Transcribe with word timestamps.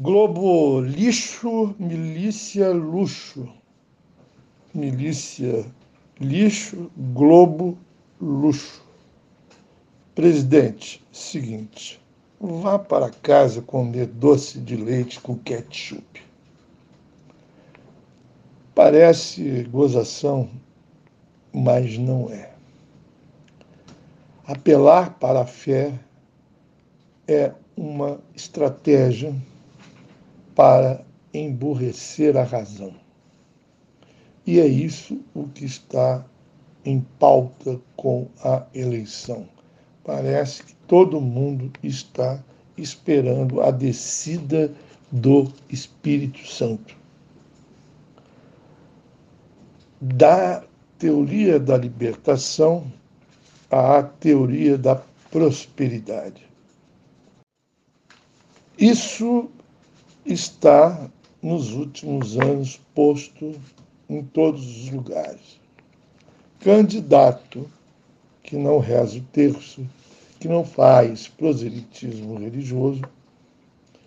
Globo 0.00 0.80
lixo, 0.80 1.74
milícia 1.76 2.70
luxo. 2.70 3.48
Milícia 4.72 5.66
lixo, 6.20 6.88
Globo 6.96 7.76
luxo. 8.20 8.80
Presidente, 10.14 11.04
seguinte, 11.10 12.00
vá 12.40 12.78
para 12.78 13.10
casa 13.10 13.60
comer 13.60 14.06
doce 14.06 14.60
de 14.60 14.76
leite 14.76 15.18
com 15.18 15.34
ketchup. 15.34 16.22
Parece 18.76 19.64
gozação, 19.64 20.48
mas 21.52 21.98
não 21.98 22.30
é. 22.30 22.52
Apelar 24.46 25.18
para 25.18 25.40
a 25.40 25.46
fé 25.46 25.92
é 27.26 27.52
uma 27.76 28.20
estratégia 28.36 29.34
para 30.58 31.04
emburrecer 31.32 32.36
a 32.36 32.42
razão. 32.42 32.92
E 34.44 34.58
é 34.58 34.66
isso 34.66 35.20
o 35.32 35.46
que 35.46 35.64
está 35.64 36.24
em 36.84 37.00
pauta 37.16 37.80
com 37.94 38.26
a 38.42 38.66
eleição. 38.74 39.48
Parece 40.02 40.64
que 40.64 40.74
todo 40.88 41.20
mundo 41.20 41.70
está 41.80 42.42
esperando 42.76 43.60
a 43.60 43.70
descida 43.70 44.74
do 45.12 45.46
Espírito 45.70 46.44
Santo. 46.44 46.96
Da 50.00 50.64
teoria 50.98 51.60
da 51.60 51.76
libertação 51.76 52.92
à 53.70 54.02
teoria 54.02 54.76
da 54.76 55.00
prosperidade. 55.30 56.42
Isso 58.76 59.48
está 60.32 61.10
nos 61.42 61.72
últimos 61.72 62.36
anos 62.36 62.80
posto 62.94 63.54
em 64.08 64.22
todos 64.22 64.64
os 64.64 64.90
lugares. 64.90 65.60
Candidato 66.60 67.70
que 68.42 68.56
não 68.56 68.78
reza 68.78 69.18
o 69.18 69.22
terço, 69.22 69.86
que 70.40 70.48
não 70.48 70.64
faz 70.64 71.28
proselitismo 71.28 72.38
religioso, 72.38 73.02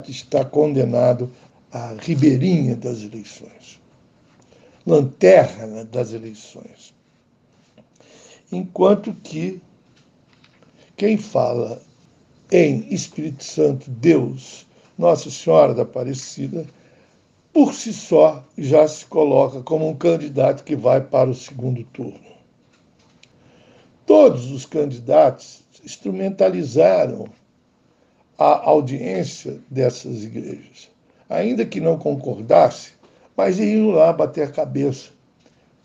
está 0.08 0.44
condenado 0.44 1.32
à 1.72 1.94
ribeirinha 1.94 2.76
das 2.76 3.02
eleições, 3.02 3.80
lanterna 4.86 5.86
das 5.86 6.12
eleições. 6.12 6.94
Enquanto 8.52 9.14
que 9.24 9.62
quem 10.98 11.18
fala 11.18 11.82
em 12.52 12.94
Espírito 12.94 13.44
Santo, 13.44 13.90
Deus, 13.90 14.68
nossa 14.98 15.30
Senhora 15.30 15.74
da 15.74 15.84
Aparecida, 15.84 16.66
por 17.54 17.74
si 17.74 17.92
só 17.92 18.44
já 18.58 18.88
se 18.88 19.06
coloca 19.06 19.62
como 19.62 19.88
um 19.90 19.96
candidato 19.96 20.64
que 20.64 20.76
vai 20.76 21.02
para 21.02 21.30
o 21.30 21.36
segundo 21.36 21.84
turno. 21.86 22.20
Todos 24.06 24.52
os 24.52 24.66
candidatos 24.66 25.64
instrumentalizaram 25.84 27.28
a 28.38 28.70
audiência 28.70 29.60
dessas 29.70 30.24
igrejas, 30.24 30.90
ainda 31.30 31.66
que 31.66 31.80
não 31.80 31.98
concordasse, 31.98 32.94
mas 33.36 33.60
iam 33.60 33.92
lá 33.92 34.12
bater 34.12 34.48
a 34.48 34.52
cabeça. 34.52 35.12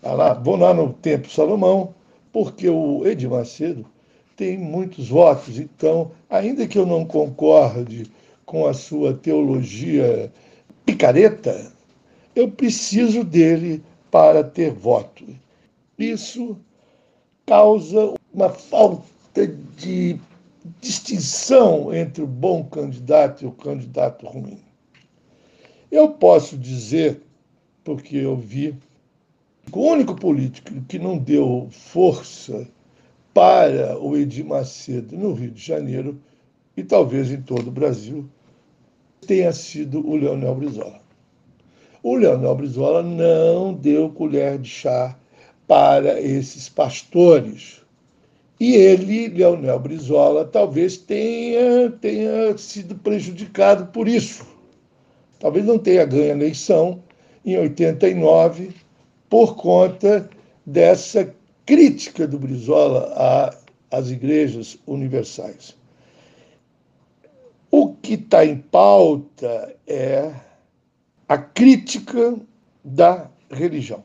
lá, 0.03 0.35
vou 0.35 0.57
lá 0.57 0.73
no 0.73 0.93
Templo 0.93 1.31
Salomão, 1.31 1.95
porque 2.33 2.69
o 2.69 3.07
Edir 3.07 3.31
Macedo 3.31 3.85
tem 4.37 4.59
muitos 4.59 5.09
votos, 5.09 5.59
então, 5.59 6.13
ainda 6.29 6.67
que 6.67 6.79
eu 6.79 6.87
não 6.87 7.05
concorde 7.05 8.11
com 8.47 8.67
a 8.67 8.73
sua 8.73 9.13
teologia 9.13 10.33
picareta, 10.87 11.73
eu 12.35 12.49
preciso 12.49 13.25
dele 13.25 13.83
para 14.11 14.45
ter 14.45 14.73
voto. 14.73 15.27
Isso 15.99 16.57
causa 17.45 18.15
uma 18.33 18.49
falta 18.49 19.47
de 19.77 20.19
distinção 20.81 21.93
entre 21.93 22.23
o 22.23 22.27
bom 22.27 22.65
candidato 22.65 23.45
e 23.45 23.47
o 23.47 23.53
candidato 23.53 24.27
ruim. 24.27 24.61
Eu 25.91 26.11
posso 26.11 26.57
dizer, 26.57 27.23
porque 27.83 28.17
eu 28.17 28.37
vi, 28.37 28.77
o 29.73 29.81
único 29.81 30.15
político 30.15 30.81
que 30.83 30.99
não 30.99 31.19
deu 31.19 31.69
força 31.71 32.69
para 33.35 33.99
o 33.99 34.17
Edir 34.17 34.45
Macedo 34.45 35.17
no 35.17 35.33
Rio 35.33 35.51
de 35.51 35.63
Janeiro 35.63 36.21
e 36.77 36.85
talvez 36.85 37.31
em 37.31 37.43
todo 37.43 37.69
o 37.69 37.73
Brasil 37.73 38.29
tenha 39.27 39.53
sido 39.53 40.07
o 40.07 40.17
Leonel 40.17 40.55
Brizola. 40.55 41.01
O 42.03 42.15
Leonel 42.15 42.55
Brizola 42.55 43.03
não 43.03 43.75
deu 43.75 44.11
colher 44.11 44.59
de 44.59 44.69
chá 44.69 45.17
para 45.67 46.21
esses 46.21 46.69
pastores. 46.69 47.81
E 48.59 48.75
ele, 48.75 49.29
Leonel 49.29 49.79
Brizola, 49.79 50.45
talvez 50.45 50.97
tenha, 50.97 51.91
tenha 52.01 52.57
sido 52.57 52.95
prejudicado 52.95 53.87
por 53.87 54.09
isso. 54.09 54.47
Talvez 55.39 55.65
não 55.67 55.79
tenha 55.79 56.05
ganho 56.05 56.33
a 56.33 56.37
eleição 56.37 57.03
em 57.45 57.59
89 57.59 58.71
por 59.29 59.57
conta 59.57 60.31
dessa 60.65 61.35
crítica 61.67 62.27
do 62.27 62.39
Brizola 62.39 63.13
às 63.91 64.11
igrejas 64.11 64.79
universais. 64.87 65.77
O 67.79 67.93
que 67.93 68.15
está 68.15 68.43
em 68.43 68.57
pauta 68.57 69.77
é 69.87 70.33
a 71.29 71.37
crítica 71.37 72.41
da 72.83 73.31
religião. 73.51 74.03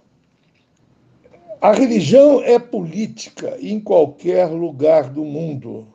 A 1.62 1.72
religião 1.72 2.42
é 2.44 2.59
política 2.59 3.58
em 3.62 3.80
qualquer 3.80 4.48
lugar 4.48 5.09
do 5.09 5.24
mundo. 5.24 5.88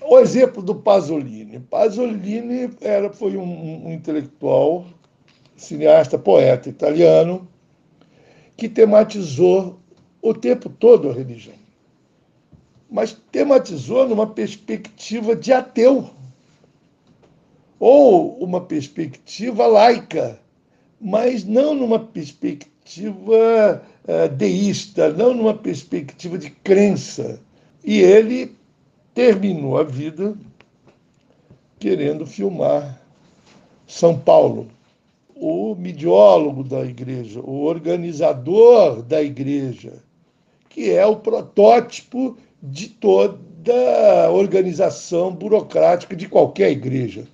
O 0.00 0.18
exemplo 0.18 0.62
do 0.62 0.74
Pasolini. 0.74 1.60
Pasolini 1.60 2.70
era, 2.80 3.12
foi 3.12 3.36
um, 3.36 3.88
um 3.88 3.92
intelectual, 3.92 4.86
cineasta, 5.54 6.18
poeta 6.18 6.70
italiano, 6.70 7.46
que 8.56 8.70
tematizou 8.70 9.78
o 10.22 10.32
tempo 10.32 10.70
todo 10.70 11.10
a 11.10 11.12
religião 11.12 11.59
mas 12.90 13.16
tematizou 13.30 14.08
numa 14.08 14.26
perspectiva 14.26 15.36
de 15.36 15.52
ateu, 15.52 16.10
ou 17.78 18.36
uma 18.38 18.60
perspectiva 18.60 19.66
laica, 19.66 20.38
mas 21.00 21.44
não 21.44 21.74
numa 21.74 21.98
perspectiva 21.98 23.82
uh, 24.04 24.28
deísta, 24.36 25.10
não 25.12 25.32
numa 25.32 25.54
perspectiva 25.54 26.36
de 26.36 26.50
crença. 26.50 27.40
E 27.82 28.00
ele 28.00 28.54
terminou 29.14 29.78
a 29.78 29.84
vida 29.84 30.36
querendo 31.78 32.26
filmar 32.26 33.00
São 33.86 34.18
Paulo. 34.18 34.68
O 35.34 35.74
midiólogo 35.74 36.62
da 36.62 36.84
igreja, 36.84 37.40
o 37.40 37.62
organizador 37.62 39.00
da 39.02 39.22
igreja, 39.22 39.94
que 40.68 40.90
é 40.90 41.06
o 41.06 41.16
protótipo 41.16 42.36
de 42.62 42.88
toda 42.88 44.30
organização 44.30 45.32
burocrática 45.32 46.14
de 46.14 46.28
qualquer 46.28 46.70
igreja. 46.70 47.24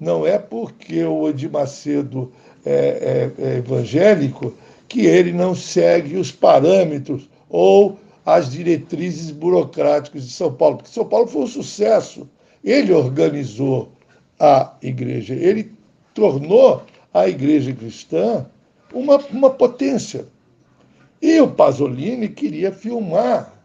Não 0.00 0.26
é 0.26 0.38
porque 0.38 1.04
o 1.04 1.28
Edir 1.28 1.50
Macedo 1.50 2.32
é, 2.64 3.30
é, 3.38 3.44
é 3.44 3.56
evangélico 3.58 4.54
que 4.88 5.06
ele 5.06 5.32
não 5.32 5.54
segue 5.54 6.16
os 6.16 6.32
parâmetros 6.32 7.28
ou 7.48 7.98
as 8.24 8.50
diretrizes 8.50 9.30
burocráticas 9.30 10.26
de 10.26 10.32
São 10.32 10.52
Paulo, 10.52 10.76
porque 10.78 10.90
São 10.90 11.04
Paulo 11.04 11.26
foi 11.26 11.42
um 11.42 11.46
sucesso. 11.46 12.28
Ele 12.62 12.92
organizou 12.92 13.92
a 14.38 14.74
igreja, 14.82 15.34
ele 15.34 15.72
tornou 16.14 16.82
a 17.12 17.28
igreja 17.28 17.72
cristã 17.72 18.46
uma, 18.92 19.18
uma 19.30 19.50
potência. 19.50 20.26
E 21.20 21.40
o 21.40 21.48
Pasolini 21.48 22.28
queria 22.28 22.72
filmar 22.72 23.61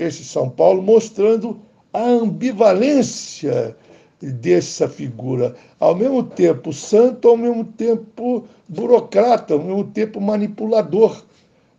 esse 0.00 0.24
São 0.24 0.48
Paulo, 0.48 0.82
mostrando 0.82 1.60
a 1.92 2.02
ambivalência 2.02 3.76
dessa 4.20 4.88
figura, 4.88 5.54
ao 5.78 5.94
mesmo 5.94 6.22
tempo 6.22 6.72
santo, 6.72 7.28
ao 7.28 7.36
mesmo 7.36 7.64
tempo 7.64 8.44
burocrata, 8.68 9.54
ao 9.54 9.60
mesmo 9.60 9.84
tempo 9.84 10.20
manipulador, 10.20 11.22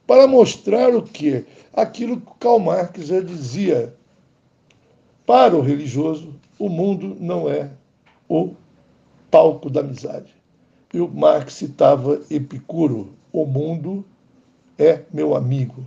para 0.06 0.28
mostrar 0.28 0.96
o 0.96 1.02
que? 1.02 1.46
Aquilo 1.74 2.20
que 2.20 2.32
Karl 2.40 2.60
Marx 2.60 3.08
já 3.08 3.22
dizia. 3.22 3.94
Para 5.26 5.56
o 5.56 5.62
religioso, 5.62 6.36
o 6.60 6.68
mundo 6.68 7.16
não 7.20 7.50
é 7.50 7.70
o 8.28 8.54
palco 9.30 9.70
da 9.70 9.80
amizade. 9.80 10.34
E 10.94 11.00
o 11.00 11.08
Marx 11.08 11.54
citava 11.54 12.22
Epicuro: 12.30 13.14
o 13.32 13.46
mundo 13.46 14.04
é 14.78 15.04
meu 15.14 15.36
amigo. 15.36 15.86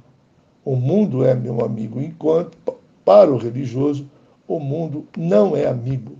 O 0.64 0.76
mundo 0.76 1.24
é 1.24 1.34
meu 1.34 1.64
amigo, 1.64 2.00
enquanto 2.00 2.56
para 3.04 3.32
o 3.32 3.36
religioso 3.36 4.08
o 4.46 4.58
mundo 4.58 5.06
não 5.16 5.56
é 5.56 5.66
amigo. 5.66 6.16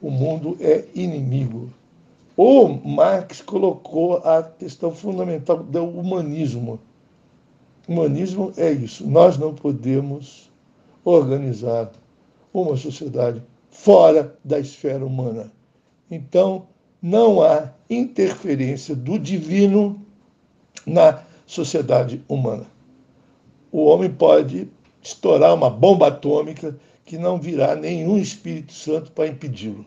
o 0.00 0.10
mundo 0.10 0.56
é 0.60 0.84
inimigo. 0.94 1.70
O 2.36 2.68
Marx 2.68 3.40
colocou 3.40 4.18
a 4.18 4.42
questão 4.42 4.92
fundamental 4.92 5.62
do 5.62 5.84
humanismo. 5.84 6.78
Humanismo 7.88 8.52
é 8.56 8.70
isso. 8.70 9.06
Nós 9.08 9.38
não 9.38 9.54
podemos 9.54 10.50
organizar 11.04 11.90
uma 12.52 12.76
sociedade 12.76 13.42
fora 13.70 14.36
da 14.44 14.58
esfera 14.58 15.04
humana. 15.04 15.50
Então, 16.10 16.66
não 17.00 17.40
há 17.42 17.70
interferência 17.88 18.94
do 18.94 19.18
divino 19.18 20.00
na 20.86 21.22
sociedade 21.46 22.22
humana. 22.28 22.66
O 23.76 23.84
homem 23.84 24.08
pode 24.10 24.70
estourar 25.02 25.54
uma 25.54 25.68
bomba 25.68 26.06
atômica 26.06 26.74
que 27.04 27.18
não 27.18 27.38
virá 27.38 27.74
nenhum 27.76 28.16
Espírito 28.16 28.72
Santo 28.72 29.12
para 29.12 29.26
impedi-lo. 29.26 29.84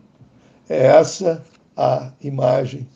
É 0.70 0.86
essa 0.86 1.44
a 1.76 2.12
imagem 2.22 2.88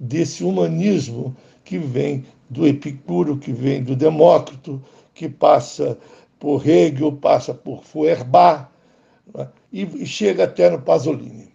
desse 0.00 0.42
humanismo 0.42 1.36
que 1.62 1.78
vem 1.78 2.24
do 2.48 2.66
Epicuro, 2.66 3.36
que 3.36 3.52
vem 3.52 3.84
do 3.84 3.94
Demócrito, 3.94 4.82
que 5.14 5.28
passa 5.28 5.96
por 6.36 6.68
Hegel, 6.68 7.12
passa 7.12 7.54
por 7.54 7.84
Feuerbach 7.84 8.66
né, 9.32 9.46
e 9.72 10.04
chega 10.04 10.42
até 10.42 10.68
no 10.68 10.82
Pasolini. 10.82 11.54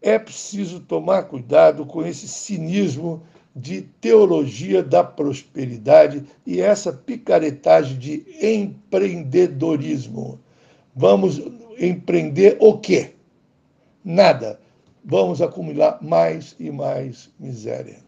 É 0.00 0.18
preciso 0.18 0.80
tomar 0.80 1.22
cuidado 1.28 1.86
com 1.86 2.04
esse 2.04 2.26
cinismo 2.26 3.22
de 3.54 3.82
teologia 4.00 4.82
da 4.82 5.04
prosperidade 5.04 6.24
e 6.46 6.60
essa 6.60 6.92
picaretagem 6.92 7.98
de 7.98 8.24
empreendedorismo. 8.40 10.40
Vamos 10.94 11.40
empreender 11.78 12.56
o 12.60 12.78
quê? 12.78 13.14
Nada. 14.04 14.60
Vamos 15.04 15.42
acumular 15.42 15.98
mais 16.00 16.54
e 16.58 16.70
mais 16.70 17.30
miséria. 17.38 17.98